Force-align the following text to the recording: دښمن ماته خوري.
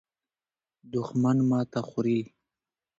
دښمن 0.91 1.37
ماته 1.49 1.81
خوري. 1.89 2.19